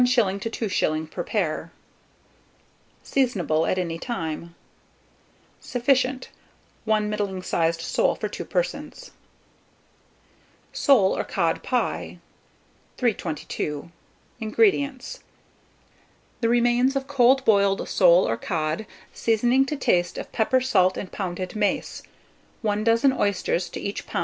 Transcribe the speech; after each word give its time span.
to 0.01 0.07
2s. 0.09 1.11
per 1.11 1.23
pair. 1.23 1.71
Seasonable 3.03 3.67
at 3.67 3.77
any 3.77 3.99
time. 3.99 4.55
Sufficient, 5.59 6.29
1 6.85 7.07
middling 7.07 7.43
sized 7.43 7.81
sole 7.81 8.15
for 8.15 8.27
2 8.27 8.43
persons. 8.43 9.11
SOLE 10.73 11.15
OR 11.15 11.23
COD 11.23 11.61
PIE. 11.61 12.17
322. 12.97 13.91
INGREDIENTS. 14.39 15.19
The 16.39 16.49
remains 16.49 16.95
of 16.95 17.05
cold 17.05 17.45
boiled 17.45 17.87
sole 17.87 18.27
or 18.27 18.37
cod, 18.37 18.87
seasoning 19.13 19.67
to 19.67 19.75
taste 19.75 20.17
of 20.17 20.31
pepper, 20.31 20.61
salt, 20.61 20.97
and 20.97 21.11
pounded 21.11 21.55
mace, 21.55 22.01
1 22.63 22.83
dozen 22.83 23.13
oysters 23.13 23.69
to 23.69 23.79
each 23.79 24.07
lb. 24.07 24.19